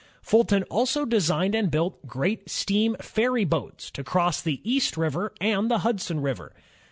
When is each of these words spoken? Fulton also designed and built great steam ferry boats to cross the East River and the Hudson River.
Fulton 0.23 0.63
also 0.63 1.05
designed 1.05 1.53
and 1.53 1.69
built 1.69 2.07
great 2.07 2.49
steam 2.49 2.95
ferry 2.99 3.45
boats 3.45 3.91
to 3.91 4.03
cross 4.03 4.41
the 4.41 4.59
East 4.63 4.97
River 4.97 5.31
and 5.39 5.69
the 5.69 5.77
Hudson 5.85 6.21
River. 6.21 6.55